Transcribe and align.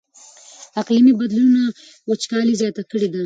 اقلیمي 0.81 1.13
بدلونونو 1.21 1.63
وچکالي 2.09 2.53
زیاته 2.61 2.83
کړې 2.91 3.07
ده. 3.13 3.19